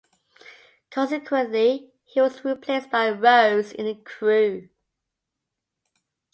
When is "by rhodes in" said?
2.89-3.85